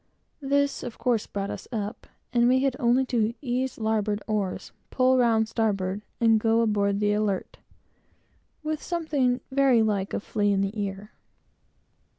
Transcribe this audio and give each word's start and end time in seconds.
This, 0.41 0.81
of 0.81 0.97
course, 0.97 1.27
brought 1.27 1.51
us 1.51 1.67
up, 1.71 2.07
and 2.33 2.47
we 2.49 2.63
had 2.63 2.75
only 2.79 3.05
to 3.05 3.35
"ease 3.39 3.77
larboard 3.77 4.23
oars; 4.25 4.71
pull 4.89 5.19
round 5.19 5.47
starboard!" 5.47 6.01
and 6.19 6.39
go 6.39 6.61
aboard 6.61 6.99
the 6.99 7.13
Alert, 7.13 7.59
with 8.63 8.81
something 8.81 9.41
very 9.51 9.83
like 9.83 10.15
a 10.15 10.19
flea 10.19 10.53
in 10.53 10.61
the 10.61 10.73
ear. 10.75 11.11